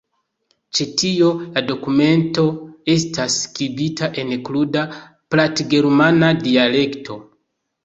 [0.77, 2.45] Ĉe tio la dokumento
[2.95, 4.85] estas skribita en kruda
[5.37, 7.23] platgermana dialekto.